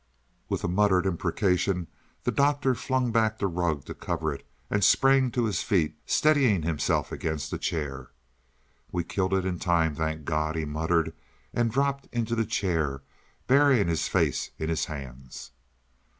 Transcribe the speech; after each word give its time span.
With 0.49 0.63
a 0.63 0.67
muttered 0.67 1.05
imprecation 1.05 1.85
the 2.23 2.31
Doctor 2.31 2.73
flung 2.73 3.11
back 3.11 3.37
the 3.37 3.45
rug 3.45 3.85
to 3.85 3.93
cover 3.93 4.33
it, 4.33 4.43
and 4.67 4.83
sprang 4.83 5.29
to 5.29 5.45
his 5.45 5.61
feet, 5.61 5.95
steadying 6.07 6.63
himself 6.63 7.11
against 7.11 7.53
a 7.53 7.59
chair. 7.59 8.09
"We 8.91 9.03
killed 9.03 9.31
it 9.31 9.45
in 9.45 9.59
time, 9.59 9.93
thank 9.93 10.25
God," 10.25 10.55
he 10.55 10.65
murmured 10.65 11.13
and 11.53 11.69
dropped 11.69 12.07
into 12.11 12.33
the 12.33 12.45
chair, 12.47 13.03
burying 13.45 13.87
his 13.89 14.07
face 14.07 14.49
in 14.57 14.69
his 14.69 14.85
hands. 14.85 15.51